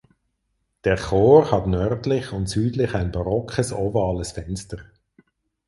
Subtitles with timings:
[0.83, 4.79] Der Chor hat nördlich und südlich ein barockes ovales Fenster.